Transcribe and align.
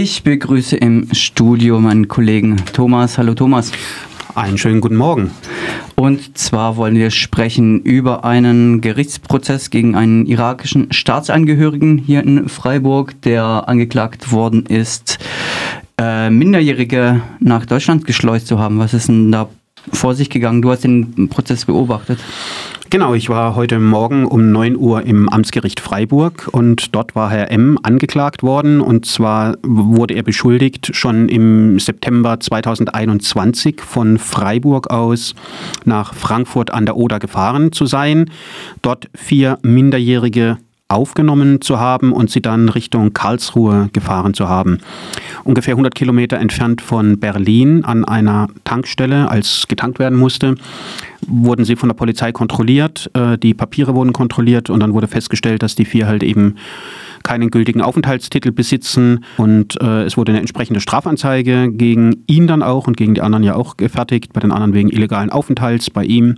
Ich 0.00 0.22
begrüße 0.22 0.76
im 0.76 1.08
Studio 1.12 1.80
meinen 1.80 2.06
Kollegen 2.06 2.54
Thomas. 2.72 3.18
Hallo 3.18 3.34
Thomas. 3.34 3.72
Einen 4.36 4.56
schönen 4.56 4.80
guten 4.80 4.94
Morgen. 4.94 5.32
Und 5.96 6.38
zwar 6.38 6.76
wollen 6.76 6.94
wir 6.94 7.10
sprechen 7.10 7.80
über 7.80 8.24
einen 8.24 8.80
Gerichtsprozess 8.80 9.70
gegen 9.70 9.96
einen 9.96 10.24
irakischen 10.26 10.92
Staatsangehörigen 10.92 11.98
hier 11.98 12.22
in 12.22 12.48
Freiburg, 12.48 13.20
der 13.22 13.64
angeklagt 13.66 14.30
worden 14.30 14.66
ist, 14.66 15.18
äh, 16.00 16.30
Minderjährige 16.30 17.20
nach 17.40 17.66
Deutschland 17.66 18.06
geschleust 18.06 18.46
zu 18.46 18.60
haben. 18.60 18.78
Was 18.78 18.94
ist 18.94 19.08
denn 19.08 19.32
da 19.32 19.48
vor 19.92 20.14
sich 20.14 20.30
gegangen? 20.30 20.62
Du 20.62 20.70
hast 20.70 20.84
den 20.84 21.28
Prozess 21.28 21.64
beobachtet. 21.64 22.20
Genau, 22.90 23.12
ich 23.12 23.28
war 23.28 23.54
heute 23.54 23.78
Morgen 23.80 24.24
um 24.24 24.50
9 24.50 24.74
Uhr 24.74 25.02
im 25.02 25.28
Amtsgericht 25.28 25.78
Freiburg 25.78 26.48
und 26.52 26.94
dort 26.94 27.14
war 27.14 27.28
Herr 27.30 27.50
M. 27.50 27.78
angeklagt 27.82 28.42
worden 28.42 28.80
und 28.80 29.04
zwar 29.04 29.58
wurde 29.62 30.14
er 30.14 30.22
beschuldigt, 30.22 30.96
schon 30.96 31.28
im 31.28 31.78
September 31.78 32.40
2021 32.40 33.82
von 33.82 34.16
Freiburg 34.16 34.90
aus 34.90 35.34
nach 35.84 36.14
Frankfurt 36.14 36.72
an 36.72 36.86
der 36.86 36.96
Oder 36.96 37.18
gefahren 37.18 37.72
zu 37.72 37.84
sein, 37.84 38.30
dort 38.80 39.10
vier 39.14 39.58
Minderjährige 39.60 40.56
aufgenommen 40.88 41.60
zu 41.60 41.78
haben 41.78 42.12
und 42.12 42.30
sie 42.30 42.40
dann 42.40 42.70
Richtung 42.70 43.12
Karlsruhe 43.12 43.90
gefahren 43.92 44.32
zu 44.32 44.48
haben. 44.48 44.78
Ungefähr 45.44 45.72
100 45.74 45.94
Kilometer 45.94 46.38
entfernt 46.38 46.80
von 46.80 47.20
Berlin 47.20 47.84
an 47.84 48.06
einer 48.06 48.48
Tankstelle, 48.64 49.28
als 49.28 49.66
getankt 49.68 49.98
werden 49.98 50.18
musste, 50.18 50.54
wurden 51.28 51.64
sie 51.64 51.76
von 51.76 51.88
der 51.88 51.94
Polizei 51.94 52.32
kontrolliert, 52.32 53.10
äh, 53.14 53.38
die 53.38 53.54
Papiere 53.54 53.94
wurden 53.94 54.12
kontrolliert 54.12 54.70
und 54.70 54.80
dann 54.80 54.94
wurde 54.94 55.08
festgestellt, 55.08 55.62
dass 55.62 55.74
die 55.74 55.84
vier 55.84 56.06
halt 56.06 56.22
eben 56.22 56.56
keinen 57.22 57.50
gültigen 57.50 57.82
Aufenthaltstitel 57.82 58.52
besitzen 58.52 59.24
und 59.36 59.80
äh, 59.80 60.04
es 60.04 60.16
wurde 60.16 60.32
eine 60.32 60.40
entsprechende 60.40 60.80
Strafanzeige 60.80 61.70
gegen 61.70 62.24
ihn 62.26 62.46
dann 62.46 62.62
auch 62.62 62.86
und 62.86 62.96
gegen 62.96 63.14
die 63.14 63.20
anderen 63.20 63.44
ja 63.44 63.54
auch 63.54 63.76
gefertigt, 63.76 64.32
bei 64.32 64.40
den 64.40 64.52
anderen 64.52 64.74
wegen 64.74 64.88
illegalen 64.88 65.30
Aufenthalts. 65.30 65.90
Bei 65.90 66.04
ihm 66.04 66.36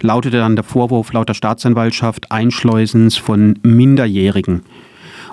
lautete 0.00 0.38
dann 0.38 0.56
der 0.56 0.64
Vorwurf 0.64 1.12
laut 1.12 1.28
der 1.28 1.34
Staatsanwaltschaft 1.34 2.30
Einschleusens 2.30 3.16
von 3.16 3.58
Minderjährigen. 3.62 4.62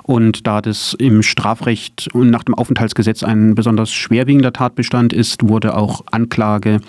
Und 0.10 0.48
da 0.48 0.60
das 0.60 0.96
im 0.96 1.22
Strafrecht 1.22 2.10
und 2.14 2.32
nach 2.32 2.44
dem 2.44 2.56
Aufenthaltsgesetz 2.56 3.22
ein 3.22 3.54
besonders 3.54 3.94
schwerwiegender 3.94 4.52
Tatbestand 4.52 5.14
ist, 5.14 5.48
wurde 5.48 5.78
auch 5.78 6.02
Anklage 6.10 6.80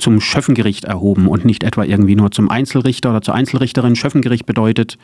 zum 0.00 0.20
Schöffengericht 0.20 0.84
erhoben 0.84 1.28
und 1.28 1.44
nicht 1.44 1.62
etwa 1.62 1.84
irgendwie 1.84 2.16
nur 2.16 2.32
zum 2.32 2.50
Einzelrichter 2.50 3.10
oder 3.10 3.22
zur 3.22 3.36
Einzelrichterin. 3.36 3.94
Schöffengericht 3.94 4.44
bedeutet, 4.44 4.98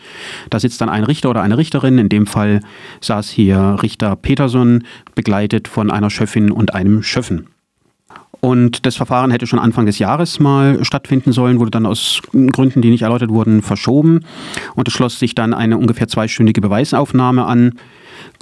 da 0.50 0.58
sitzt 0.58 0.80
dann 0.80 0.88
ein 0.88 1.04
Richter 1.04 1.30
oder 1.30 1.42
eine 1.42 1.58
Richterin. 1.58 1.98
In 1.98 2.08
dem 2.08 2.26
Fall 2.26 2.60
saß 3.02 3.30
hier 3.30 3.76
Richter 3.80 4.16
Peterson, 4.16 4.82
begleitet 5.14 5.68
von 5.68 5.92
einer 5.92 6.10
Schöffin 6.10 6.50
und 6.50 6.74
einem 6.74 7.04
Schöffen. 7.04 7.46
Und 8.40 8.86
das 8.86 8.96
Verfahren 8.96 9.30
hätte 9.30 9.46
schon 9.46 9.58
Anfang 9.58 9.84
des 9.84 9.98
Jahres 9.98 10.40
mal 10.40 10.82
stattfinden 10.84 11.32
sollen, 11.32 11.60
wurde 11.60 11.70
dann 11.70 11.84
aus 11.84 12.22
Gründen, 12.32 12.80
die 12.80 12.90
nicht 12.90 13.02
erläutert 13.02 13.30
wurden, 13.30 13.60
verschoben. 13.60 14.24
Und 14.74 14.88
es 14.88 14.94
schloss 14.94 15.18
sich 15.18 15.34
dann 15.34 15.52
eine 15.52 15.76
ungefähr 15.76 16.08
zweistündige 16.08 16.62
Beweisaufnahme 16.62 17.44
an. 17.44 17.74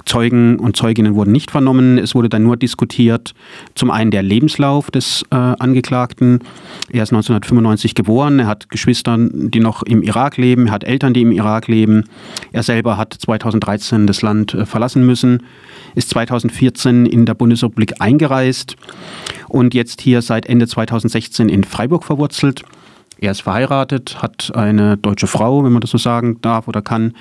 Zeugen 0.05 0.57
und 0.57 0.75
Zeuginnen 0.75 1.13
wurden 1.13 1.31
nicht 1.31 1.51
vernommen. 1.51 1.97
Es 1.99 2.15
wurde 2.15 2.29
dann 2.29 2.43
nur 2.43 2.57
diskutiert, 2.57 3.33
zum 3.75 3.91
einen 3.91 4.09
der 4.09 4.23
Lebenslauf 4.23 4.89
des 4.89 5.23
äh, 5.29 5.35
Angeklagten. 5.35 6.39
Er 6.89 7.03
ist 7.03 7.11
1995 7.11 7.93
geboren, 7.93 8.39
er 8.39 8.47
hat 8.47 8.69
Geschwister, 8.69 9.17
die 9.19 9.59
noch 9.59 9.83
im 9.83 10.01
Irak 10.01 10.37
leben, 10.37 10.67
er 10.67 10.73
hat 10.73 10.83
Eltern, 10.83 11.13
die 11.13 11.21
im 11.21 11.31
Irak 11.31 11.67
leben. 11.67 12.05
Er 12.51 12.63
selber 12.63 12.97
hat 12.97 13.13
2013 13.13 14.07
das 14.07 14.21
Land 14.23 14.53
äh, 14.55 14.65
verlassen 14.65 15.05
müssen, 15.05 15.43
ist 15.93 16.09
2014 16.09 17.05
in 17.05 17.25
der 17.25 17.35
Bundesrepublik 17.35 18.01
eingereist 18.01 18.77
und 19.47 19.73
jetzt 19.73 20.01
hier 20.01 20.21
seit 20.21 20.47
Ende 20.47 20.67
2016 20.67 21.49
in 21.49 21.63
Freiburg 21.63 22.03
verwurzelt. 22.03 22.63
Er 23.21 23.31
ist 23.31 23.41
verheiratet, 23.41 24.21
hat 24.21 24.51
eine 24.55 24.95
deutsche 24.95 25.27
Frau, 25.27 25.63
wenn 25.63 25.73
man 25.73 25.81
das 25.81 25.91
so 25.91 25.97
sagen 25.97 26.37
darf 26.41 26.69
oder 26.69 26.81
kann, 26.81 27.13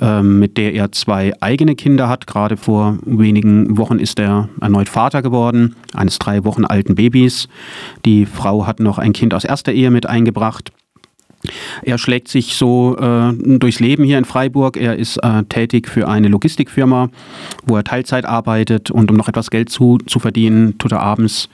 ähm, 0.00 0.38
mit 0.38 0.56
der 0.56 0.72
er 0.72 0.92
zwei 0.92 1.32
eigene 1.40 1.74
Kinder 1.74 2.08
hat. 2.08 2.28
Gerade 2.28 2.56
vor 2.56 2.98
wenigen 3.04 3.76
Wochen 3.76 3.98
ist 3.98 4.20
er 4.20 4.48
erneut 4.60 4.88
Vater 4.88 5.20
geworden, 5.20 5.74
eines 5.94 6.20
drei 6.20 6.44
Wochen 6.44 6.64
alten 6.64 6.94
Babys. 6.94 7.48
Die 8.04 8.24
Frau 8.24 8.66
hat 8.66 8.78
noch 8.78 8.98
ein 8.98 9.12
Kind 9.12 9.34
aus 9.34 9.44
erster 9.44 9.72
Ehe 9.72 9.90
mit 9.90 10.06
eingebracht. 10.06 10.70
Er 11.82 11.98
schlägt 11.98 12.28
sich 12.28 12.54
so 12.54 12.96
äh, 12.96 13.32
durchs 13.58 13.80
Leben 13.80 14.04
hier 14.04 14.18
in 14.18 14.24
Freiburg. 14.24 14.76
Er 14.76 14.96
ist 14.96 15.16
äh, 15.16 15.42
tätig 15.48 15.88
für 15.88 16.06
eine 16.06 16.28
Logistikfirma, 16.28 17.08
wo 17.66 17.76
er 17.76 17.82
Teilzeit 17.82 18.26
arbeitet 18.26 18.92
und 18.92 19.10
um 19.10 19.16
noch 19.16 19.26
etwas 19.26 19.50
Geld 19.50 19.70
zu, 19.70 19.98
zu 20.06 20.20
verdienen, 20.20 20.78
tut 20.78 20.92
er 20.92 21.00
abends 21.00 21.48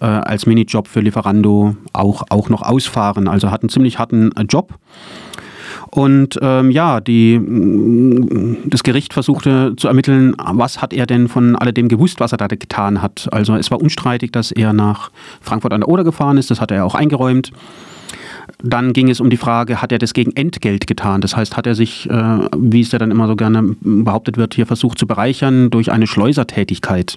äh, 0.00 0.06
als 0.06 0.46
Minijob 0.46 0.88
für 0.88 1.00
Lieferando 1.00 1.76
auch, 1.92 2.24
auch 2.30 2.48
noch 2.48 2.62
ausfahren. 2.62 3.28
Also 3.28 3.50
hat 3.50 3.62
einen 3.62 3.70
ziemlich 3.70 3.98
harten 3.98 4.32
äh, 4.36 4.42
Job. 4.42 4.74
Und 5.90 6.38
ähm, 6.40 6.70
ja, 6.70 7.00
die, 7.00 7.38
das 8.64 8.82
Gericht 8.82 9.12
versuchte 9.12 9.74
zu 9.76 9.88
ermitteln, 9.88 10.34
was 10.38 10.80
hat 10.80 10.94
er 10.94 11.04
denn 11.04 11.28
von 11.28 11.54
alledem 11.54 11.88
gewusst, 11.88 12.18
was 12.18 12.32
er 12.32 12.38
da 12.38 12.46
getan 12.46 13.02
hat. 13.02 13.28
Also 13.30 13.56
es 13.56 13.70
war 13.70 13.78
unstreitig, 13.78 14.32
dass 14.32 14.52
er 14.52 14.72
nach 14.72 15.10
Frankfurt 15.42 15.74
an 15.74 15.80
der 15.80 15.88
Oder 15.88 16.02
gefahren 16.02 16.38
ist, 16.38 16.50
das 16.50 16.62
hat 16.62 16.70
er 16.70 16.86
auch 16.86 16.94
eingeräumt. 16.94 17.52
Dann 18.62 18.94
ging 18.94 19.10
es 19.10 19.20
um 19.20 19.28
die 19.28 19.36
Frage, 19.36 19.82
hat 19.82 19.92
er 19.92 19.98
das 19.98 20.14
gegen 20.14 20.32
Entgelt 20.32 20.86
getan? 20.86 21.20
Das 21.20 21.36
heißt, 21.36 21.56
hat 21.56 21.66
er 21.66 21.74
sich, 21.74 22.08
äh, 22.08 22.38
wie 22.56 22.80
es 22.80 22.92
ja 22.92 22.98
dann 22.98 23.10
immer 23.10 23.26
so 23.26 23.36
gerne 23.36 23.76
behauptet 23.80 24.36
wird, 24.36 24.54
hier 24.54 24.66
versucht 24.66 24.98
zu 24.98 25.06
bereichern 25.06 25.70
durch 25.70 25.92
eine 25.92 26.06
Schleusertätigkeit? 26.06 27.16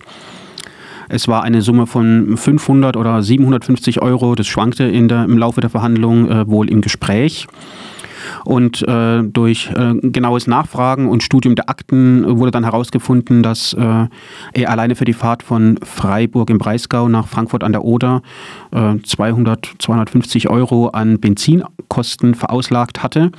Es 1.09 1.27
war 1.27 1.43
eine 1.43 1.61
Summe 1.61 1.87
von 1.87 2.37
500 2.37 2.97
oder 2.97 3.21
750 3.21 4.01
Euro. 4.01 4.35
Das 4.35 4.47
schwankte 4.47 4.83
in 4.83 5.07
der, 5.07 5.23
im 5.25 5.37
Laufe 5.37 5.61
der 5.61 5.69
Verhandlung 5.69 6.29
äh, 6.29 6.47
wohl 6.47 6.69
im 6.69 6.81
Gespräch. 6.81 7.47
Und 8.43 8.87
äh, 8.87 9.23
durch 9.23 9.69
äh, 9.75 9.95
genaues 10.01 10.47
Nachfragen 10.47 11.09
und 11.09 11.23
Studium 11.23 11.55
der 11.55 11.69
Akten 11.69 12.39
wurde 12.39 12.51
dann 12.51 12.63
herausgefunden, 12.63 13.43
dass 13.43 13.73
äh, 13.73 14.07
er 14.53 14.69
alleine 14.69 14.95
für 14.95 15.05
die 15.05 15.13
Fahrt 15.13 15.43
von 15.43 15.79
Freiburg 15.83 16.49
im 16.49 16.57
Breisgau 16.57 17.07
nach 17.07 17.27
Frankfurt 17.27 17.63
an 17.63 17.71
der 17.71 17.83
Oder 17.83 18.21
200, 18.71 19.65
äh, 19.65 19.69
250 19.79 20.49
Euro 20.49 20.87
an 20.87 21.19
Benzinkosten 21.19 22.35
verauslagt 22.35 23.03
hatte. 23.03 23.31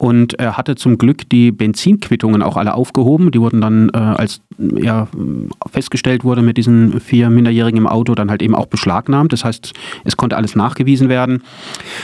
Und 0.00 0.38
er 0.38 0.56
hatte 0.56 0.76
zum 0.76 0.96
Glück 0.96 1.28
die 1.28 1.52
Benzinquittungen 1.52 2.42
auch 2.42 2.56
alle 2.56 2.72
aufgehoben. 2.72 3.32
Die 3.32 3.38
wurden 3.38 3.60
dann, 3.60 3.90
äh, 3.90 3.98
als 3.98 4.40
ja, 4.58 5.08
festgestellt 5.70 6.24
wurde 6.24 6.40
mit 6.40 6.56
diesen 6.56 7.00
vier 7.00 7.28
Minderjährigen 7.28 7.76
im 7.76 7.86
Auto, 7.86 8.14
dann 8.14 8.30
halt 8.30 8.40
eben 8.40 8.54
auch 8.54 8.64
beschlagnahmt. 8.64 9.30
Das 9.34 9.44
heißt, 9.44 9.74
es 10.04 10.16
konnte 10.16 10.38
alles 10.38 10.56
nachgewiesen 10.56 11.10
werden, 11.10 11.42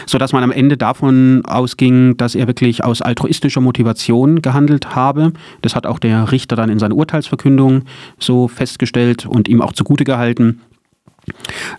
sodass 0.05 0.34
man 0.34 0.43
am 0.43 0.51
Ende 0.51 0.77
davon 0.77 1.43
ausging, 1.47 2.19
dass 2.19 2.34
er 2.34 2.47
wirklich 2.47 2.84
aus 2.84 3.01
altruistischer 3.01 3.62
Motivation 3.62 4.43
gehandelt 4.43 4.95
habe. 4.95 5.33
Das 5.63 5.75
hat 5.75 5.87
auch 5.87 5.99
der 5.99 6.31
Richter 6.33 6.55
dann 6.55 6.69
in 6.69 6.78
seiner 6.78 6.97
Urteilsverkündung 6.97 7.84
so 8.19 8.47
festgestellt 8.47 9.25
und 9.25 9.49
ihm 9.49 9.63
auch 9.63 9.73
zugute 9.73 10.05
gehalten 10.05 10.61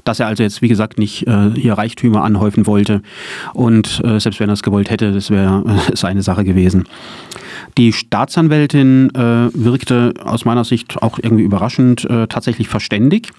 dass 0.04 0.20
er 0.20 0.28
also 0.28 0.44
jetzt, 0.44 0.62
wie 0.62 0.68
gesagt, 0.68 1.00
nicht 1.00 1.28
äh, 1.28 1.52
hier 1.56 1.74
Reichtümer 1.74 2.24
anhäufen 2.24 2.66
wollte. 2.68 3.02
Und 3.54 4.02
äh, 4.04 4.20
selbst 4.20 4.40
wenn 4.40 4.50
er 4.50 4.54
es 4.54 4.64
gewollt 4.64 4.90
hätte, 4.90 5.12
das 5.12 5.30
wäre 5.30 5.64
äh, 5.66 5.96
seine 5.96 6.22
Sache 6.22 6.44
gewesen. 6.44 6.86
Die 7.78 7.94
Staatsanwältin 7.94 9.14
äh, 9.14 9.50
wirkte 9.54 10.14
aus 10.24 10.46
meiner 10.46 10.64
Sicht 10.64 11.02
auch 11.02 11.20
irgendwie 11.22 11.44
überraschend 11.44 12.06
äh, 12.06 12.28
tatsächlich 12.28 12.68
verständig. 12.68 13.30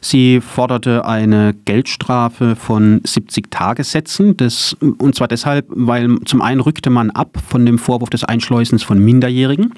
Sie 0.00 0.40
forderte 0.40 1.04
eine 1.04 1.54
Geldstrafe 1.64 2.56
von 2.56 3.00
70 3.04 3.50
Tagessätzen. 3.50 4.36
Das, 4.36 4.76
und 4.80 5.14
zwar 5.14 5.28
deshalb, 5.28 5.66
weil 5.68 6.18
zum 6.24 6.40
einen 6.40 6.60
rückte 6.60 6.90
man 6.90 7.10
ab 7.10 7.38
von 7.48 7.64
dem 7.66 7.78
Vorwurf 7.78 8.10
des 8.10 8.24
Einschleusens 8.24 8.82
von 8.82 8.98
Minderjährigen, 8.98 9.74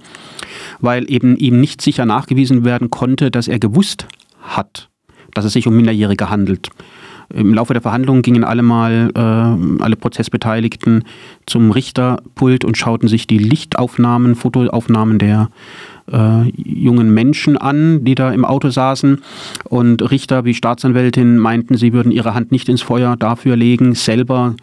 weil 0.80 1.10
eben 1.10 1.36
ihm 1.36 1.60
nicht 1.60 1.82
sicher 1.82 2.06
nachgewiesen 2.06 2.64
werden 2.64 2.90
konnte, 2.90 3.30
dass 3.30 3.48
er 3.48 3.58
gewusst 3.58 4.06
hat, 4.40 4.89
dass 5.34 5.44
es 5.44 5.52
sich 5.52 5.66
um 5.66 5.76
Minderjährige 5.76 6.30
handelt. 6.30 6.70
Im 7.32 7.54
Laufe 7.54 7.72
der 7.72 7.82
Verhandlungen 7.82 8.22
gingen 8.22 8.42
alle 8.42 8.62
mal, 8.62 9.12
äh, 9.14 9.82
alle 9.82 9.96
Prozessbeteiligten 9.96 11.04
zum 11.46 11.70
Richterpult 11.70 12.64
und 12.64 12.76
schauten 12.76 13.08
sich 13.08 13.26
die 13.26 13.38
Lichtaufnahmen, 13.38 14.34
Fotoaufnahmen 14.34 15.18
der 15.18 15.50
äh, 16.10 16.48
jungen 16.56 17.14
Menschen 17.14 17.56
an, 17.56 18.04
die 18.04 18.16
da 18.16 18.32
im 18.32 18.44
Auto 18.44 18.70
saßen. 18.70 19.22
Und 19.64 20.10
Richter 20.10 20.44
wie 20.44 20.54
Staatsanwältin 20.54 21.38
meinten, 21.38 21.76
sie 21.76 21.92
würden 21.92 22.10
ihre 22.10 22.34
Hand 22.34 22.50
nicht 22.50 22.68
ins 22.68 22.82
Feuer 22.82 23.16
dafür 23.16 23.54
legen, 23.54 23.94
selber 23.94 24.56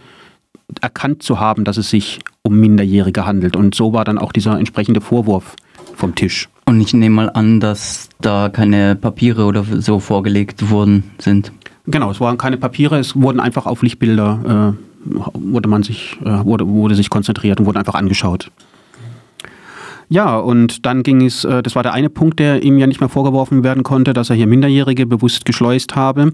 erkannt 0.81 1.23
zu 1.23 1.39
haben, 1.39 1.63
dass 1.63 1.77
es 1.77 1.89
sich 1.89 2.19
um 2.41 2.59
Minderjährige 2.59 3.25
handelt. 3.25 3.55
Und 3.55 3.75
so 3.75 3.93
war 3.93 4.03
dann 4.03 4.17
auch 4.17 4.33
dieser 4.33 4.59
entsprechende 4.59 4.99
Vorwurf 4.99 5.55
vom 5.97 6.15
Tisch. 6.15 6.47
Und 6.65 6.79
ich 6.81 6.93
nehme 6.93 7.15
mal 7.15 7.29
an, 7.29 7.59
dass 7.59 8.09
da 8.21 8.49
keine 8.49 8.95
Papiere 8.95 9.45
oder 9.45 9.63
so 9.79 9.99
vorgelegt 9.99 10.69
worden 10.69 11.03
sind. 11.17 11.51
Genau, 11.85 12.11
es 12.11 12.19
waren 12.19 12.37
keine 12.37 12.57
Papiere, 12.57 12.99
es 12.99 13.15
wurden 13.15 13.39
einfach 13.39 13.65
auf 13.65 13.81
Lichtbilder, 13.81 14.75
äh, 15.05 15.11
wurde 15.33 15.69
man 15.69 15.83
sich, 15.83 16.17
äh, 16.23 16.43
wurde, 16.43 16.67
wurde 16.67 16.95
sich 16.95 17.09
konzentriert 17.09 17.59
und 17.59 17.65
wurde 17.65 17.79
einfach 17.79 17.95
angeschaut. 17.95 18.51
Ja, 20.09 20.37
und 20.37 20.85
dann 20.85 21.03
ging 21.03 21.25
es, 21.25 21.43
äh, 21.43 21.61
das 21.61 21.75
war 21.75 21.83
der 21.83 21.93
eine 21.93 22.09
Punkt, 22.09 22.39
der 22.39 22.63
ihm 22.63 22.77
ja 22.77 22.87
nicht 22.87 23.01
mehr 23.01 23.09
vorgeworfen 23.09 23.63
werden 23.63 23.83
konnte, 23.83 24.13
dass 24.13 24.29
er 24.29 24.37
hier 24.37 24.47
Minderjährige 24.47 25.05
bewusst 25.05 25.43
geschleust 25.43 25.97
habe. 25.97 26.31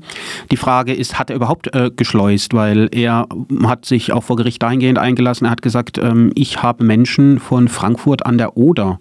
Die 0.52 0.58
Frage 0.58 0.94
ist, 0.94 1.18
hat 1.18 1.32
er 1.32 1.36
überhaupt 1.36 1.74
äh, 1.74 1.90
geschleust? 1.96 2.54
Weil 2.54 2.88
er 2.92 3.28
hat 3.66 3.86
sich 3.86 4.14
auch 4.14 4.24
vor 4.24 4.36
Gericht 4.36 4.62
dahingehend 4.62 5.00
eingelassen, 5.00 5.46
er 5.46 5.52
hat 5.52 5.64
gesagt, 5.64 5.98
ähm, 5.98 6.32
ich 6.36 6.62
habe 6.62 6.84
Menschen 6.84 7.40
von 7.40 7.68
Frankfurt 7.68 8.26
an 8.28 8.38
der 8.38 8.58
Oder 8.58 9.00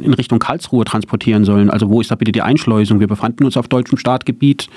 in 0.00 0.14
Richtung 0.14 0.38
Karlsruhe 0.38 0.84
transportieren 0.84 1.44
sollen. 1.44 1.70
Also 1.70 1.88
wo 1.90 2.00
ist 2.00 2.10
da 2.10 2.14
bitte 2.14 2.32
die 2.32 2.42
Einschleusung? 2.42 3.00
Wir 3.00 3.06
befanden 3.06 3.44
uns 3.44 3.56
auf 3.56 3.68
deutschem 3.68 3.98
Staatgebiet. 3.98 4.68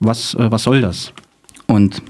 Was, 0.00 0.34
äh, 0.34 0.50
was 0.50 0.62
soll 0.62 0.80
das? 0.80 1.12
Und 1.66 2.02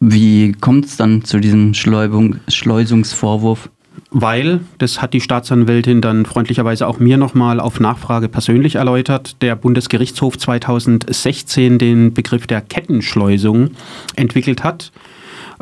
wie 0.00 0.52
kommt 0.52 0.86
es 0.86 0.96
dann 0.96 1.24
zu 1.24 1.40
diesem 1.40 1.74
Schleubung, 1.74 2.36
Schleusungsvorwurf? 2.48 3.70
Weil, 4.10 4.60
das 4.78 5.02
hat 5.02 5.12
die 5.12 5.20
Staatsanwältin 5.20 6.00
dann 6.00 6.24
freundlicherweise 6.24 6.86
auch 6.86 6.98
mir 6.98 7.16
nochmal 7.16 7.58
auf 7.58 7.80
Nachfrage 7.80 8.28
persönlich 8.28 8.76
erläutert, 8.76 9.40
der 9.42 9.56
Bundesgerichtshof 9.56 10.38
2016 10.38 11.78
den 11.78 12.14
Begriff 12.14 12.46
der 12.46 12.60
Kettenschleusung 12.60 13.70
entwickelt 14.14 14.62
hat 14.62 14.92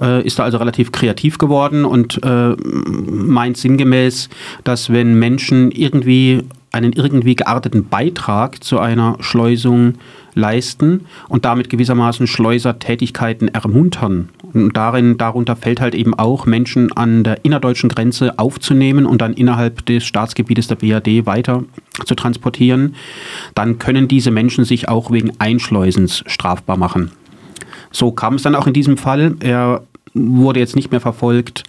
äh, 0.00 0.27
ist 0.27 0.39
da 0.39 0.44
also 0.44 0.59
relativ 0.59 0.93
kreativ 0.93 1.39
geworden 1.39 1.85
und 1.85 2.23
äh, 2.23 2.55
meint 2.56 3.56
sinngemäß, 3.56 4.29
dass 4.65 4.91
wenn 4.91 5.19
Menschen 5.19 5.71
irgendwie 5.71 6.43
einen 6.73 6.93
irgendwie 6.93 7.37
gearteten 7.37 7.89
Beitrag 7.89 8.65
zu 8.65 8.79
einer 8.79 9.17
Schleusung 9.21 9.94
leisten 10.35 11.06
und 11.29 11.44
damit 11.44 11.69
gewissermaßen 11.69 12.27
Schleusertätigkeiten 12.27 13.49
ermuntern. 13.49 14.31
Und 14.55 14.77
darin, 14.77 15.19
darunter 15.19 15.56
fällt 15.56 15.81
halt 15.81 15.95
eben 15.95 16.15
auch, 16.15 16.47
Menschen 16.47 16.93
an 16.93 17.25
der 17.25 17.45
innerdeutschen 17.45 17.91
Grenze 17.91 18.38
aufzunehmen 18.38 19.06
und 19.06 19.21
dann 19.21 19.35
innerhalb 19.35 19.85
des 19.87 20.05
Staatsgebietes 20.05 20.69
der 20.69 20.77
BRD 20.77 21.27
weiter 21.27 21.65
zu 22.06 22.15
transportieren. 22.15 22.95
Dann 23.55 23.79
können 23.79 24.09
diese 24.09 24.31
Menschen 24.31 24.65
sich 24.65 24.88
auch 24.88 25.11
wegen 25.11 25.33
Einschleusens 25.38 26.25
strafbar 26.27 26.79
machen. 26.79 27.11
So 27.93 28.12
kam 28.12 28.35
es 28.35 28.43
dann 28.43 28.55
auch 28.55 28.67
in 28.67 28.73
diesem 28.73 28.97
Fall. 28.97 29.37
Er 29.41 29.83
wurde 30.15 30.61
jetzt 30.61 30.77
nicht 30.77 30.91
mehr 30.91 31.00
verfolgt 31.00 31.65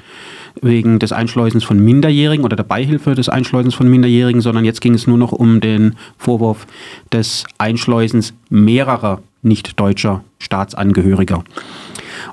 wegen 0.62 1.00
des 1.00 1.12
Einschleusens 1.12 1.64
von 1.64 1.80
Minderjährigen 1.80 2.46
oder 2.46 2.56
der 2.56 2.64
Beihilfe 2.64 3.16
des 3.16 3.30
Einschleusens 3.30 3.74
von 3.74 3.90
Minderjährigen, 3.90 4.42
sondern 4.42 4.66
jetzt 4.66 4.82
ging 4.82 4.94
es 4.94 5.08
nur 5.08 5.18
noch 5.18 5.32
um 5.32 5.62
den 5.62 5.96
Vorwurf 6.18 6.68
des 7.12 7.46
Einschleusens 7.58 8.34
mehrerer 8.50 9.22
nicht 9.42 9.80
deutscher 9.80 10.24
Staatsangehöriger. 10.40 11.44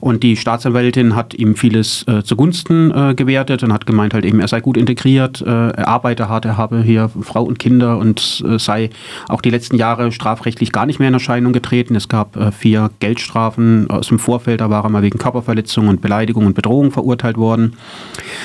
Und 0.00 0.22
die 0.22 0.36
Staatsanwältin 0.36 1.16
hat 1.16 1.34
ihm 1.34 1.56
vieles 1.56 2.06
äh, 2.06 2.22
zugunsten 2.22 2.90
äh, 2.90 3.14
gewertet 3.14 3.62
und 3.62 3.72
hat 3.72 3.86
gemeint, 3.86 4.14
halt 4.14 4.24
eben, 4.24 4.40
er 4.40 4.48
sei 4.48 4.60
gut 4.60 4.76
integriert, 4.76 5.40
äh, 5.40 5.70
er 5.70 5.88
arbeite 5.88 6.28
hart, 6.28 6.44
er 6.44 6.56
habe 6.56 6.82
hier 6.82 7.10
Frau 7.22 7.42
und 7.42 7.58
Kinder 7.58 7.98
und 7.98 8.42
äh, 8.46 8.58
sei 8.58 8.90
auch 9.28 9.40
die 9.40 9.50
letzten 9.50 9.76
Jahre 9.76 10.12
strafrechtlich 10.12 10.72
gar 10.72 10.86
nicht 10.86 10.98
mehr 10.98 11.08
in 11.08 11.14
Erscheinung 11.14 11.52
getreten. 11.52 11.94
Es 11.96 12.08
gab 12.08 12.36
äh, 12.36 12.52
vier 12.52 12.90
Geldstrafen 13.00 13.90
aus 13.90 14.08
dem 14.08 14.18
Vorfeld, 14.18 14.60
da 14.60 14.70
war 14.70 14.84
er 14.84 14.90
mal 14.90 15.02
wegen 15.02 15.18
Körperverletzung 15.18 15.88
und 15.88 16.00
Beleidigung 16.00 16.46
und 16.46 16.54
Bedrohung 16.54 16.90
verurteilt 16.90 17.36
worden. 17.36 17.74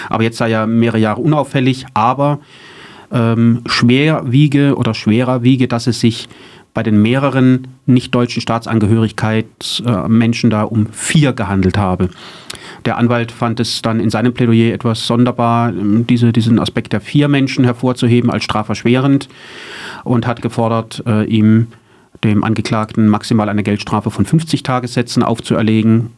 Aber 0.09 0.23
jetzt 0.23 0.37
sei 0.37 0.51
er 0.51 0.67
mehrere 0.67 0.99
Jahre 0.99 1.21
unauffällig, 1.21 1.85
aber 1.93 2.39
ähm, 3.11 3.61
schwer 3.67 4.23
wiege 4.25 4.75
oder 4.75 4.93
schwerer 4.93 5.43
wiege, 5.43 5.67
dass 5.67 5.87
es 5.87 5.99
sich 5.99 6.27
bei 6.75 6.83
den 6.83 7.01
mehreren 7.01 7.67
nicht-deutschen 7.87 8.39
Staatsangehörigkeitsmenschen 8.41 10.51
da 10.51 10.63
um 10.63 10.87
vier 10.91 11.33
gehandelt 11.33 11.77
habe. 11.77 12.09
Der 12.83 12.97
Anwalt 12.97 13.31
fand 13.31 13.61
es 13.61 13.81
dann 13.81 14.01
in 14.01 14.11
seinem 14.11 14.33
Plädoyer 14.33 14.73
etwas 14.73 15.07
sonderbar, 15.07 15.71
diese, 15.73 16.33
diesen 16.33 16.59
Aspekt 16.59 16.93
der 16.93 17.01
vier 17.01 17.27
Menschen 17.29 17.63
hervorzuheben 17.63 18.29
als 18.29 18.43
strafverschwerend 18.43 19.27
und 20.03 20.27
hat 20.27 20.43
gefordert, 20.43 21.01
äh, 21.07 21.25
ihm 21.25 21.67
dem 22.23 22.43
Angeklagten 22.43 23.07
maximal 23.07 23.49
eine 23.49 23.63
Geldstrafe 23.63 24.11
von 24.11 24.25
50 24.25 24.61
Tagessätzen 24.61 25.23
aufzuerlegen 25.23 26.11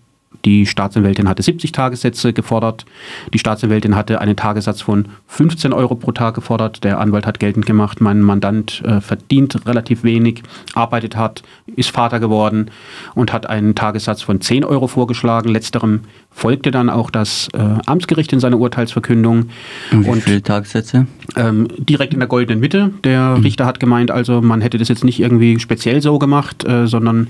die 0.48 0.66
Staatsanwältin 0.66 1.28
hatte 1.28 1.44
70 1.44 1.74
Tagessätze 1.74 2.32
gefordert. 2.32 2.86
Die 3.34 3.38
Staatsanwältin 3.38 3.98
hatte 3.98 4.22
einen 4.22 4.38
Tagessatz 4.38 4.80
von 4.80 5.10
15 5.28 5.74
Euro 5.74 5.96
pro 5.96 6.14
Tag 6.14 6.36
gefordert. 6.36 6.86
Der 6.86 7.02
Anwalt 7.02 7.26
hat 7.26 7.42
geltend 7.42 7.66
gemacht, 7.66 8.00
mein 8.00 8.22
Mandant 8.22 8.82
äh, 8.86 9.02
verdient 9.02 9.66
relativ 9.66 10.06
wenig, 10.06 10.44
arbeitet 10.74 11.18
hart, 11.18 11.44
ist 11.76 11.92
Vater 11.92 12.22
geworden 12.22 12.72
und 13.14 13.34
hat 13.34 13.50
einen 13.50 13.76
Tagessatz 13.76 14.22
von 14.22 14.40
10 14.40 14.64
Euro 14.64 14.88
vorgeschlagen. 14.88 15.50
Letzterem 15.50 16.04
folgte 16.32 16.72
dann 16.72 16.90
auch 16.90 17.10
das 17.10 17.50
äh, 17.54 17.60
Amtsgericht 17.86 18.32
in 18.32 18.40
seiner 18.40 18.58
Urteilsverkündung. 18.58 19.50
Und 19.92 20.06
wie 20.06 20.10
und, 20.10 20.22
viele 20.22 20.42
Tagessätze? 20.42 21.08
Ähm, 21.36 21.68
direkt 21.78 22.14
in 22.14 22.20
der 22.20 22.30
goldenen 22.30 22.62
Mitte. 22.62 22.94
Der 23.04 23.36
mhm. 23.36 23.44
Richter 23.44 23.66
hat 23.66 23.82
gemeint, 23.82 24.12
also 24.12 24.42
man 24.42 24.62
hätte 24.62 24.78
das 24.78 24.88
jetzt 24.88 25.04
nicht 25.04 25.20
irgendwie 25.20 25.60
speziell 25.60 26.02
so 26.02 26.20
gemacht, 26.20 26.64
äh, 26.64 26.88
sondern 26.88 27.28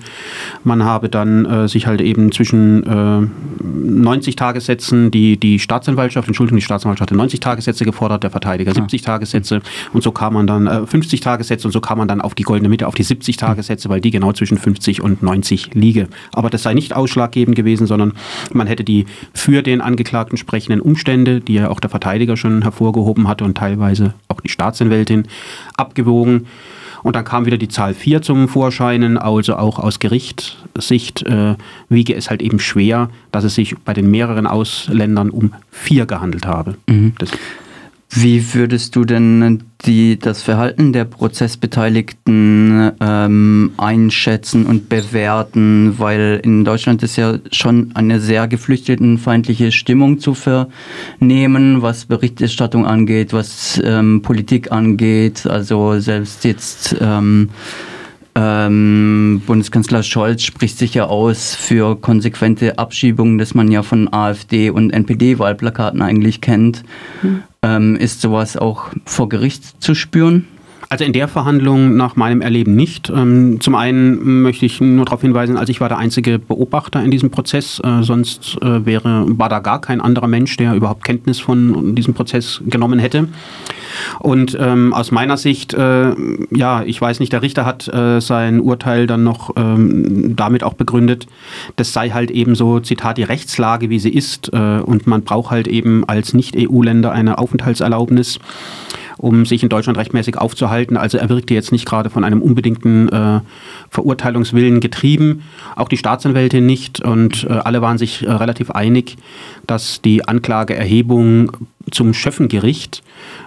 man 0.64 0.84
habe 0.84 1.10
dann 1.10 1.46
äh, 1.46 1.68
sich 1.68 1.88
halt 1.88 2.02
eben 2.02 2.32
zwischen 2.32 2.84
90 3.62 4.34
äh, 4.34 4.36
Tagessätzen, 4.36 5.12
die 5.12 5.38
die 5.38 5.60
Staatsanwaltschaft, 5.60 6.28
Entschuldigung, 6.28 6.58
die 6.58 6.64
Staatsanwaltschaft 6.64 7.10
hatte 7.10 7.18
90 7.18 7.40
Tagessätze 7.40 7.86
gefordert, 7.86 8.24
der 8.24 8.32
Verteidiger 8.32 8.74
70 8.74 9.02
ah. 9.02 9.06
Tagessätze 9.06 9.62
und 9.94 10.04
so 10.04 10.12
kam 10.12 10.34
man 10.34 10.48
dann 10.48 10.88
50 10.88 11.20
äh, 11.20 11.24
Tagessätze 11.24 11.68
und 11.68 11.72
so 11.72 11.82
kam 11.82 11.98
man 11.98 12.08
dann 12.08 12.22
auf 12.22 12.36
die 12.36 12.44
goldene 12.44 12.70
Mitte, 12.70 12.88
auf 12.88 12.96
die 12.96 13.04
70 13.04 13.38
Tagessätze, 13.38 13.90
weil 13.90 14.02
die 14.02 14.12
genau 14.12 14.32
zwischen 14.34 14.58
50 14.58 15.02
und 15.02 15.24
90 15.24 15.74
liege. 15.74 16.08
Aber 16.34 16.50
das 16.50 16.64
sei 16.64 16.74
nicht 16.74 16.96
ausschlaggebend 16.96 17.56
gewesen, 17.56 17.88
sondern 17.88 18.14
man 18.54 18.68
hätte 18.68 18.84
die 18.84 19.06
für 19.34 19.62
den 19.62 19.82
Angeklagten 19.82 20.38
sprechenden 20.38 20.82
Umstände, 20.82 21.42
die 21.42 21.56
ja 21.56 21.70
auch 21.70 21.80
der 21.80 21.90
Verteidiger 21.90 22.38
schon 22.38 22.62
hervorgehoben 22.62 23.28
hatte 23.28 23.44
und 23.44 23.58
teilweise 23.58 24.14
auch 24.28 24.42
die 24.42 24.50
Staatsanwältin, 24.50 25.28
abgewogen. 25.76 26.48
Und 27.04 27.16
dann 27.16 27.26
kam 27.26 27.46
wieder 27.46 27.58
die 27.58 27.68
Zahl 27.68 27.94
4 27.94 28.22
zum 28.22 28.48
Vorscheinen, 28.48 29.18
also 29.18 29.56
auch 29.56 29.80
aus 29.80 30.00
Gerichtssicht 30.00 31.24
äh, 31.24 31.56
wiege 31.90 32.16
es 32.16 32.30
halt 32.30 32.42
eben 32.42 32.60
schwer, 32.60 33.10
dass 33.32 33.44
es 33.44 33.56
sich 33.56 33.78
bei 33.80 33.94
den 33.94 34.10
mehreren 34.10 34.48
Ausländern 34.48 35.30
um 35.30 35.54
vier 35.72 36.06
gehandelt 36.06 36.46
habe. 36.46 36.76
Mhm. 36.88 37.14
Wie 38.10 38.54
würdest 38.54 38.96
du 38.96 39.04
denn 39.04 39.64
die, 39.86 40.18
das 40.18 40.42
Verhalten 40.42 40.94
der 40.94 41.04
Prozessbeteiligten 41.04 42.94
ähm, 43.02 43.72
einschätzen 43.78 44.66
und 44.66 44.88
bewerten? 44.88 45.96
Weil 46.00 46.40
in 46.42 46.64
Deutschland 46.64 47.04
ist 47.04 47.18
ja 47.18 47.38
schon 47.52 47.92
eine 47.96 48.22
sehr 48.22 48.48
geflüchtetenfeindliche 48.48 49.74
Stimmung 49.74 50.20
zu 50.20 50.36
vernehmen, 50.36 51.82
was 51.82 52.06
Berichterstattung 52.06 52.86
angeht, 52.86 53.34
was 53.34 53.80
ähm, 53.84 54.22
Politik 54.22 54.72
angeht. 54.72 55.46
Also 55.46 56.00
selbst 56.00 56.46
jetzt 56.46 56.96
ähm, 57.02 57.50
ähm, 58.36 59.42
Bundeskanzler 59.46 60.04
Scholz 60.04 60.44
spricht 60.44 60.78
sich 60.78 60.94
ja 60.94 61.08
aus 61.08 61.56
für 61.56 62.00
konsequente 62.00 62.78
Abschiebungen, 62.78 63.38
das 63.38 63.54
man 63.54 63.70
ja 63.70 63.84
von 63.84 64.14
AfD 64.14 64.70
und 64.70 64.92
NPD-Wahlplakaten 64.92 66.02
eigentlich 66.02 66.40
kennt. 66.40 66.84
Hm. 67.22 67.44
Ähm, 67.68 67.96
ist 67.96 68.22
sowas 68.22 68.56
auch 68.56 68.86
vor 69.06 69.28
Gericht 69.30 69.82
zu 69.84 69.94
spüren? 69.96 70.48
Also 70.90 71.04
in 71.04 71.12
der 71.12 71.28
Verhandlung 71.28 71.98
nach 71.98 72.16
meinem 72.16 72.40
Erleben 72.40 72.76
nicht. 72.76 73.10
Ähm, 73.10 73.60
zum 73.60 73.76
einen 73.76 74.42
möchte 74.44 74.66
ich 74.66 74.80
nur 74.80 75.04
darauf 75.04 75.20
hinweisen, 75.20 75.58
also 75.58 75.70
ich 75.70 75.82
war 75.82 75.90
der 75.90 75.98
einzige 75.98 76.40
Beobachter 76.40 77.04
in 77.04 77.12
diesem 77.12 77.30
Prozess, 77.30 77.82
äh, 77.84 78.04
sonst 78.04 78.58
äh, 78.62 78.86
wäre, 78.86 79.26
war 79.28 79.50
da 79.50 79.60
gar 79.60 79.82
kein 79.82 80.00
anderer 80.00 80.28
Mensch, 80.28 80.56
der 80.56 80.76
überhaupt 80.76 81.04
Kenntnis 81.04 81.42
von 81.42 81.94
diesem 81.94 82.14
Prozess 82.14 82.62
genommen 82.66 83.00
hätte. 83.00 83.28
Und 84.20 84.58
ähm, 84.60 84.94
aus 84.94 85.12
meiner 85.12 85.38
Sicht, 85.38 85.74
äh, 85.74 86.14
ja, 86.52 86.84
ich 86.84 87.00
weiß 87.02 87.20
nicht, 87.20 87.34
der 87.34 87.42
Richter 87.42 87.66
hat 87.66 87.88
äh, 87.88 88.20
sein 88.20 88.60
Urteil 88.60 89.08
dann 89.08 89.24
noch 89.24 89.52
ähm, 89.56 90.36
damit 90.36 90.64
auch 90.64 90.74
begründet, 90.74 91.28
das 91.76 91.94
sei 91.94 92.10
halt 92.10 92.32
eben 92.32 92.56
so, 92.56 92.80
Zitat, 92.80 93.18
die 93.18 93.24
Rechtslage, 93.24 93.90
wie 93.90 94.00
sie 94.00 94.14
ist. 94.14 94.54
Äh, 94.54 94.80
und 94.80 95.08
man 95.08 95.24
braucht 95.24 95.52
halt 95.52 95.68
eben 95.68 96.08
als 96.08 96.34
Nicht-EU-Länder 96.34 97.12
eine 97.12 97.38
Aufenthaltserlaubnis 97.38 98.40
um 99.18 99.46
sich 99.46 99.64
in 99.64 99.70
Deutschland 99.70 99.98
rechtmäßig 99.98 100.38
aufzuhalten. 100.38 100.96
Also 100.96 101.18
er 101.18 101.30
wirkte 101.30 101.54
jetzt 101.54 101.72
nicht 101.72 101.86
gerade 101.86 102.10
von 102.10 102.24
einem 102.24 102.42
unbedingten 102.42 103.10
äh, 103.10 103.42
Verurteilungswillen 103.90 104.80
getrieben, 104.80 105.44
auch 105.76 105.90
die 105.90 105.98
Staatsanwältin 105.98 106.66
nicht 106.66 107.02
und 107.02 107.46
äh, 107.50 107.54
alle 107.54 107.82
waren 107.82 107.98
sich 107.98 108.26
äh, 108.26 108.32
relativ 108.32 108.72
einig, 108.72 109.18
dass 109.66 110.02
die 110.02 110.28
Anklageerhebung 110.28 111.52
zum 111.92 112.14
Schöffengericht 112.14 113.04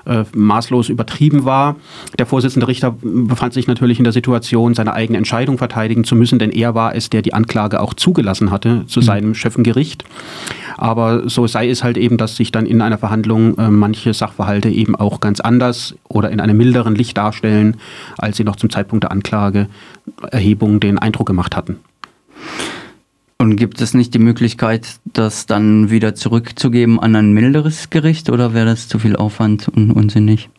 äh, 0.06 0.24
maßlos 0.34 0.88
übertrieben 0.88 1.44
war. 1.44 1.76
Der 2.18 2.26
Vorsitzende 2.26 2.68
Richter 2.68 2.94
befand 3.02 3.52
sich 3.52 3.66
natürlich 3.66 3.98
in 3.98 4.04
der 4.04 4.12
Situation, 4.12 4.74
seine 4.74 4.92
eigene 4.92 5.18
Entscheidung 5.18 5.58
verteidigen 5.58 6.04
zu 6.04 6.16
müssen, 6.16 6.38
denn 6.38 6.50
er 6.50 6.74
war 6.74 6.94
es, 6.94 7.10
der 7.10 7.22
die 7.22 7.34
Anklage 7.34 7.80
auch 7.80 7.94
zugelassen 7.94 8.50
hatte 8.50 8.84
zu 8.86 9.00
mhm. 9.00 9.04
seinem 9.04 9.34
Schöffengericht. 9.34 10.04
Aber 10.76 11.28
so 11.28 11.46
sei 11.46 11.68
es 11.68 11.84
halt 11.84 11.96
eben, 11.96 12.16
dass 12.16 12.36
sich 12.36 12.52
dann 12.52 12.66
in 12.66 12.80
einer 12.80 12.98
Verhandlung 12.98 13.58
äh, 13.58 13.70
manche 13.70 14.14
Sachverhalte 14.14 14.70
eben 14.70 14.96
auch 14.96 15.20
ganz 15.20 15.40
anders 15.40 15.94
oder 16.08 16.30
in 16.30 16.40
einem 16.40 16.56
milderen 16.56 16.94
Licht 16.94 17.16
darstellen, 17.16 17.76
als 18.18 18.36
sie 18.36 18.44
noch 18.44 18.56
zum 18.56 18.70
Zeitpunkt 18.70 19.04
der 19.04 19.12
Anklageerhebung 19.12 20.80
den 20.80 20.98
Eindruck 20.98 21.26
gemacht 21.26 21.56
hatten. 21.56 21.76
Und 23.40 23.56
gibt 23.56 23.80
es 23.80 23.94
nicht 23.94 24.12
die 24.12 24.18
Möglichkeit, 24.18 25.00
das 25.14 25.46
dann 25.46 25.88
wieder 25.88 26.14
zurückzugeben 26.14 27.00
an 27.00 27.16
ein 27.16 27.32
milderes 27.32 27.88
Gericht 27.88 28.28
oder 28.28 28.52
wäre 28.52 28.66
das 28.66 28.86
zu 28.86 28.98
viel 28.98 29.16
Aufwand 29.16 29.66
und 29.66 29.92
unsinnig? 29.92 30.50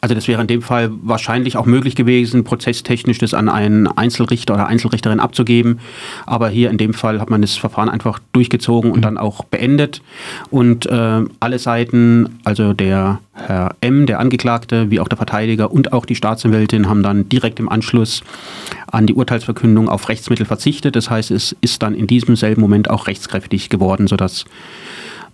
Also 0.00 0.14
das 0.14 0.28
wäre 0.28 0.40
in 0.40 0.46
dem 0.46 0.62
Fall 0.62 0.90
wahrscheinlich 1.02 1.56
auch 1.56 1.66
möglich 1.66 1.96
gewesen, 1.96 2.44
prozesstechnisch 2.44 3.18
das 3.18 3.34
an 3.34 3.48
einen 3.48 3.86
Einzelrichter 3.86 4.54
oder 4.54 4.66
Einzelrichterin 4.66 5.18
abzugeben. 5.18 5.80
Aber 6.24 6.48
hier 6.48 6.70
in 6.70 6.78
dem 6.78 6.94
Fall 6.94 7.20
hat 7.20 7.30
man 7.30 7.40
das 7.40 7.56
Verfahren 7.56 7.88
einfach 7.88 8.20
durchgezogen 8.32 8.92
und 8.92 9.02
dann 9.02 9.18
auch 9.18 9.44
beendet. 9.44 10.02
Und 10.50 10.86
äh, 10.86 11.24
alle 11.40 11.58
Seiten, 11.58 12.38
also 12.44 12.72
der 12.72 13.20
Herr 13.32 13.74
M., 13.80 14.06
der 14.06 14.20
Angeklagte, 14.20 14.90
wie 14.90 15.00
auch 15.00 15.08
der 15.08 15.16
Verteidiger 15.16 15.72
und 15.72 15.92
auch 15.92 16.06
die 16.06 16.14
Staatsanwältin 16.14 16.88
haben 16.88 17.02
dann 17.02 17.28
direkt 17.28 17.58
im 17.58 17.68
Anschluss 17.68 18.22
an 18.86 19.06
die 19.06 19.14
Urteilsverkündung 19.14 19.88
auf 19.88 20.08
Rechtsmittel 20.08 20.46
verzichtet. 20.46 20.96
Das 20.96 21.10
heißt, 21.10 21.30
es 21.30 21.56
ist 21.60 21.82
dann 21.82 21.94
in 21.94 22.06
diesem 22.06 22.36
selben 22.36 22.60
Moment 22.60 22.88
auch 22.90 23.06
rechtskräftig 23.06 23.68
geworden, 23.68 24.06
sodass 24.06 24.44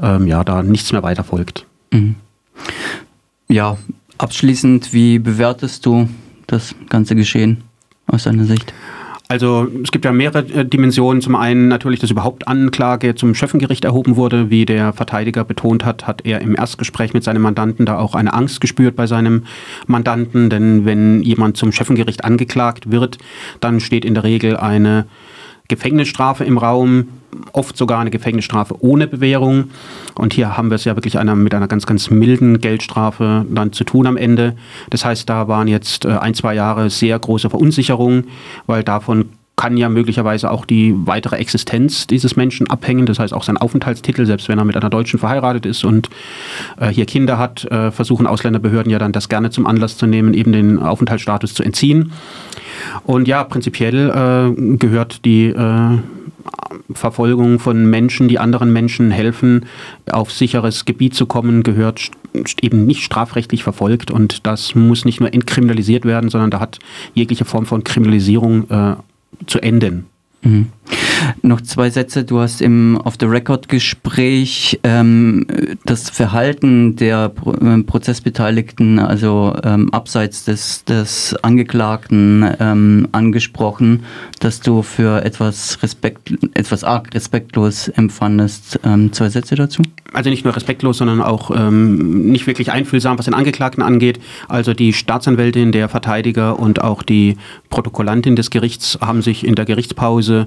ähm, 0.02 0.26
ja, 0.26 0.42
da 0.42 0.62
nichts 0.62 0.92
mehr 0.92 1.02
weiter 1.02 1.24
folgt. 1.24 1.66
Mhm. 1.92 2.16
Ja, 3.48 3.76
Abschließend, 4.18 4.92
wie 4.92 5.18
bewertest 5.18 5.84
du 5.86 6.08
das 6.46 6.74
ganze 6.88 7.16
Geschehen 7.16 7.64
aus 8.06 8.24
deiner 8.24 8.44
Sicht? 8.44 8.72
Also 9.26 9.66
es 9.82 9.90
gibt 9.90 10.04
ja 10.04 10.12
mehrere 10.12 10.46
äh, 10.52 10.64
Dimensionen. 10.66 11.22
Zum 11.22 11.34
einen 11.34 11.68
natürlich, 11.68 11.98
dass 11.98 12.10
überhaupt 12.10 12.46
Anklage 12.46 13.14
zum 13.14 13.34
Schöffengericht 13.34 13.84
erhoben 13.84 14.16
wurde. 14.16 14.50
Wie 14.50 14.66
der 14.66 14.92
Verteidiger 14.92 15.44
betont 15.44 15.84
hat, 15.84 16.06
hat 16.06 16.26
er 16.26 16.42
im 16.42 16.54
Erstgespräch 16.54 17.14
mit 17.14 17.24
seinem 17.24 17.42
Mandanten 17.42 17.86
da 17.86 17.98
auch 17.98 18.14
eine 18.14 18.34
Angst 18.34 18.60
gespürt 18.60 18.96
bei 18.96 19.06
seinem 19.06 19.44
Mandanten. 19.86 20.50
Denn 20.50 20.84
wenn 20.84 21.22
jemand 21.22 21.56
zum 21.56 21.72
Schöffengericht 21.72 22.22
angeklagt 22.22 22.90
wird, 22.90 23.18
dann 23.60 23.80
steht 23.80 24.04
in 24.04 24.14
der 24.14 24.24
Regel 24.24 24.58
eine 24.58 25.06
Gefängnisstrafe 25.68 26.44
im 26.44 26.58
Raum, 26.58 27.08
oft 27.52 27.76
sogar 27.76 28.00
eine 28.00 28.10
Gefängnisstrafe 28.10 28.76
ohne 28.80 29.06
Bewährung. 29.06 29.70
Und 30.14 30.34
hier 30.34 30.56
haben 30.56 30.70
wir 30.70 30.74
es 30.76 30.84
ja 30.84 30.96
wirklich 30.96 31.18
einer, 31.18 31.34
mit 31.34 31.54
einer 31.54 31.68
ganz, 31.68 31.86
ganz 31.86 32.10
milden 32.10 32.60
Geldstrafe 32.60 33.46
dann 33.48 33.72
zu 33.72 33.84
tun 33.84 34.06
am 34.06 34.16
Ende. 34.16 34.56
Das 34.90 35.04
heißt, 35.04 35.28
da 35.28 35.48
waren 35.48 35.68
jetzt 35.68 36.04
äh, 36.04 36.10
ein, 36.10 36.34
zwei 36.34 36.54
Jahre 36.54 36.90
sehr 36.90 37.18
große 37.18 37.50
Verunsicherung, 37.50 38.24
weil 38.66 38.82
davon 38.82 39.30
kann 39.56 39.76
ja 39.76 39.88
möglicherweise 39.88 40.50
auch 40.50 40.64
die 40.64 40.94
weitere 41.06 41.36
Existenz 41.36 42.06
dieses 42.06 42.34
Menschen 42.34 42.68
abhängen. 42.68 43.06
Das 43.06 43.18
heißt 43.18 43.32
auch 43.32 43.44
sein 43.44 43.56
Aufenthaltstitel, 43.56 44.26
selbst 44.26 44.48
wenn 44.48 44.58
er 44.58 44.64
mit 44.64 44.76
einer 44.76 44.90
Deutschen 44.90 45.18
verheiratet 45.18 45.64
ist 45.64 45.84
und 45.84 46.10
äh, 46.78 46.88
hier 46.88 47.06
Kinder 47.06 47.38
hat, 47.38 47.64
äh, 47.66 47.92
versuchen 47.92 48.26
Ausländerbehörden 48.26 48.90
ja 48.90 48.98
dann 48.98 49.12
das 49.12 49.28
gerne 49.28 49.50
zum 49.50 49.66
Anlass 49.66 49.96
zu 49.96 50.06
nehmen, 50.06 50.34
eben 50.34 50.52
den 50.52 50.80
Aufenthaltsstatus 50.80 51.54
zu 51.54 51.62
entziehen. 51.62 52.12
Und 53.04 53.28
ja, 53.28 53.44
prinzipiell 53.44 54.10
äh, 54.10 54.76
gehört 54.76 55.24
die 55.24 55.46
äh, 55.46 55.98
Verfolgung 56.92 57.58
von 57.58 57.88
Menschen, 57.88 58.28
die 58.28 58.38
anderen 58.38 58.72
Menschen 58.72 59.10
helfen, 59.10 59.66
auf 60.10 60.32
sicheres 60.32 60.84
Gebiet 60.84 61.14
zu 61.14 61.26
kommen, 61.26 61.62
gehört 61.62 62.10
eben 62.60 62.86
nicht 62.86 63.02
strafrechtlich 63.02 63.62
verfolgt. 63.62 64.10
Und 64.10 64.46
das 64.46 64.74
muss 64.74 65.04
nicht 65.04 65.20
nur 65.20 65.32
entkriminalisiert 65.32 66.04
werden, 66.04 66.30
sondern 66.30 66.50
da 66.50 66.60
hat 66.60 66.78
jegliche 67.14 67.44
Form 67.44 67.66
von 67.66 67.84
Kriminalisierung 67.84 68.70
äh, 68.70 68.94
zu 69.46 69.60
enden. 69.60 70.06
Mhm. 70.42 70.68
Noch 71.42 71.60
zwei 71.60 71.90
Sätze. 71.90 72.24
Du 72.24 72.40
hast 72.40 72.60
im 72.60 73.00
Off-the-Record-Gespräch 73.02 74.80
ähm, 74.82 75.46
das 75.84 76.10
Verhalten 76.10 76.96
der 76.96 77.28
Pro 77.28 77.54
ähm, 77.60 77.86
Prozessbeteiligten, 77.86 78.98
also 78.98 79.54
ähm, 79.62 79.92
abseits 79.92 80.44
des, 80.44 80.84
des 80.84 81.34
Angeklagten, 81.42 82.48
ähm, 82.60 83.08
angesprochen, 83.12 84.04
dass 84.40 84.60
du 84.60 84.82
für 84.82 85.24
etwas, 85.24 85.82
Respekt, 85.82 86.32
etwas 86.54 86.84
arg 86.84 87.14
respektlos 87.14 87.88
empfandest. 87.88 88.80
Ähm, 88.84 89.12
zwei 89.12 89.28
Sätze 89.28 89.54
dazu? 89.54 89.82
Also 90.12 90.30
nicht 90.30 90.44
nur 90.44 90.54
respektlos, 90.54 90.98
sondern 90.98 91.20
auch 91.20 91.50
ähm, 91.50 92.30
nicht 92.30 92.46
wirklich 92.46 92.70
einfühlsam, 92.70 93.18
was 93.18 93.24
den 93.24 93.34
Angeklagten 93.34 93.82
angeht. 93.82 94.20
Also 94.48 94.74
die 94.74 94.92
Staatsanwältin, 94.92 95.72
der 95.72 95.88
Verteidiger 95.88 96.58
und 96.58 96.82
auch 96.82 97.02
die 97.02 97.36
Protokollantin 97.70 98.36
des 98.36 98.50
Gerichts 98.50 98.98
haben 99.00 99.22
sich 99.22 99.46
in 99.46 99.54
der 99.54 99.64
Gerichtspause 99.64 100.46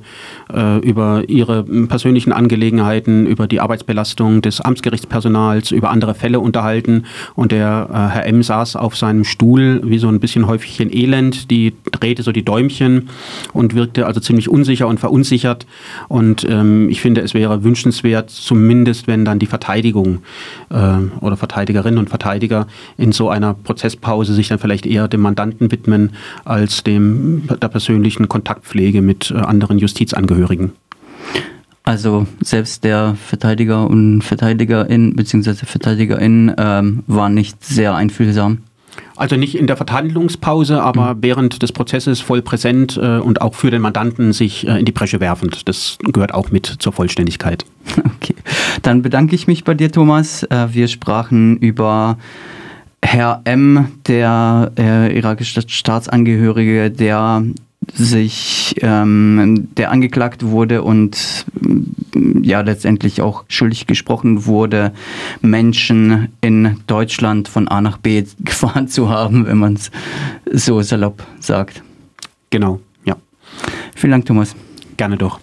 äh, 0.54 0.67
über 0.76 1.24
ihre 1.28 1.64
persönlichen 1.64 2.34
Angelegenheiten, 2.34 3.26
über 3.26 3.48
die 3.48 3.60
Arbeitsbelastung 3.60 4.42
des 4.42 4.62
Amtsgerichtspersonals, 4.62 5.72
über 5.72 5.90
andere 5.90 6.14
Fälle 6.14 6.40
unterhalten. 6.40 7.06
Und 7.36 7.52
der 7.52 7.90
äh, 7.92 8.14
Herr 8.16 8.26
M. 8.26 8.44
saß 8.44 8.76
auf 8.76 8.96
seinem 8.96 9.24
Stuhl 9.24 9.82
wie 9.84 9.98
so 9.98 10.08
ein 10.08 10.20
bisschen 10.20 10.48
häufig 10.48 10.80
in 10.80 10.94
Elend, 10.94 11.52
die 11.52 11.74
drehte 11.92 12.24
so 12.24 12.32
die 12.32 12.44
Däumchen 12.44 13.10
und 13.54 13.76
wirkte 13.76 14.06
also 14.06 14.20
ziemlich 14.20 14.50
unsicher 14.50 14.88
und 14.88 15.00
verunsichert. 15.00 15.66
Und 16.08 16.46
ähm, 16.50 16.90
ich 16.90 17.02
finde, 17.02 17.22
es 17.22 17.34
wäre 17.34 17.64
wünschenswert, 17.64 18.30
zumindest 18.30 19.08
wenn 19.08 19.26
dann 19.26 19.40
die 19.40 19.46
Verteidigung 19.46 20.20
äh, 20.70 20.76
oder 21.22 21.38
Verteidigerinnen 21.38 22.00
und 22.00 22.10
Verteidiger 22.10 22.68
in 22.98 23.12
so 23.12 23.30
einer 23.30 23.54
Prozesspause 23.54 24.34
sich 24.34 24.48
dann 24.48 24.60
vielleicht 24.60 24.86
eher 24.86 25.08
dem 25.08 25.22
Mandanten 25.22 25.72
widmen 25.72 26.12
als 26.46 26.84
dem 26.84 27.44
der 27.62 27.68
persönlichen 27.68 28.28
Kontaktpflege 28.30 29.02
mit 29.02 29.32
äh, 29.32 29.36
anderen 29.36 29.80
Justizangehörigen. 29.80 30.47
Also 31.84 32.28
selbst 32.42 32.84
der 32.84 33.16
Verteidiger 33.16 33.90
und 33.90 34.22
Verteidigerin 34.22 35.16
bzw. 35.16 35.54
Verteidigerin 35.54 36.54
ähm, 36.58 37.04
war 37.08 37.30
nicht 37.30 37.64
sehr 37.64 37.96
einfühlsam. 37.96 38.60
Also 39.16 39.36
nicht 39.36 39.56
in 39.56 39.68
der 39.68 39.78
Verhandlungspause, 39.78 40.82
aber 40.82 41.16
mhm. 41.16 41.24
während 41.24 41.64
des 41.64 41.72
Prozesses 41.72 42.20
voll 42.20 42.42
präsent 42.42 43.00
äh, 43.02 43.18
und 43.18 43.42
auch 43.42 43.56
für 43.56 43.72
den 43.72 43.82
Mandanten 43.82 44.34
sich 44.34 44.68
äh, 44.68 44.80
in 44.80 44.86
die 44.86 44.92
Bresche 44.92 45.20
werfend. 45.20 45.68
Das 45.68 45.98
gehört 46.04 46.34
auch 46.34 46.52
mit 46.52 46.66
zur 46.80 46.94
Vollständigkeit. 46.94 47.66
Okay, 48.18 48.36
dann 48.82 49.04
bedanke 49.04 49.36
ich 49.36 49.48
mich 49.48 49.64
bei 49.64 49.74
dir, 49.74 49.92
Thomas. 49.92 50.44
Äh, 50.44 50.68
wir 50.74 50.88
sprachen 50.88 51.58
über 51.58 52.18
Herr 53.02 53.42
M., 53.46 53.88
der 54.08 54.72
äh, 54.78 55.18
irakische 55.18 55.62
Staatsangehörige, 55.66 56.92
der 56.92 57.44
sich 57.94 58.76
ähm, 58.82 59.70
der 59.78 59.92
angeklagt 59.92 60.44
wurde 60.44 60.84
und 60.84 61.46
ja 62.42 62.62
letztendlich 62.62 63.22
auch 63.22 63.44
schuldig 63.48 63.88
gesprochen 63.88 64.46
wurde, 64.46 64.94
Menschen 65.42 66.30
in 66.42 66.80
Deutschland 66.88 67.48
von 67.48 67.68
A 67.68 67.82
nach 67.82 67.98
B 67.98 68.24
gefahren 68.40 68.88
zu 68.88 69.10
haben, 69.10 69.46
wenn 69.46 69.58
man 69.58 69.74
es 69.74 69.92
so 70.52 70.82
salopp 70.82 71.24
sagt. 71.40 71.84
Genau, 72.50 72.80
ja. 73.06 73.16
Vielen 73.96 74.12
Dank, 74.12 74.26
Thomas. 74.26 74.56
Gerne 74.96 75.18
doch. 75.18 75.40